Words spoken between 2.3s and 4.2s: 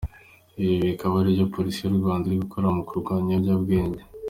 gukora mu kurwanya ibiyobyabwenge.”